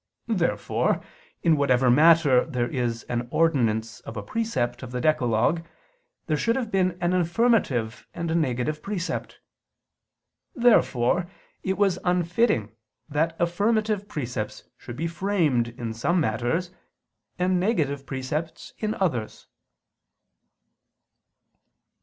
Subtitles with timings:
[0.25, 0.99] Therefore
[1.43, 5.63] in whatever matter there is an ordinance of a precept of the decalogue,
[6.25, 9.39] there should have been an affirmative and a negative precept.
[10.55, 11.29] Therefore
[11.61, 12.75] it was unfitting
[13.09, 16.71] that affirmative precepts should be framed in some matters,
[17.37, 19.45] and negative precepts in others.